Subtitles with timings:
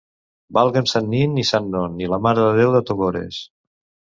[0.57, 3.45] Valga'm sant Nin i sant Non i la Mare de Déu de Togores!